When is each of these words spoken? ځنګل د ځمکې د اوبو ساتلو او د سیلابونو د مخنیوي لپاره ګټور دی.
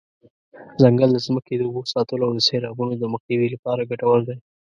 ځنګل 0.81 1.09
د 1.13 1.17
ځمکې 1.25 1.53
د 1.57 1.61
اوبو 1.67 1.81
ساتلو 1.93 2.23
او 2.27 2.33
د 2.35 2.39
سیلابونو 2.47 2.93
د 2.97 3.03
مخنیوي 3.13 3.47
لپاره 3.55 3.87
ګټور 3.91 4.19
دی. 4.27 4.37